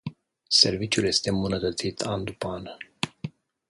[0.49, 2.65] Serviciul este îmbunătățit an după an.